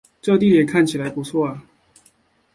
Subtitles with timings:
[0.19, 1.63] 这地点看起来不错啊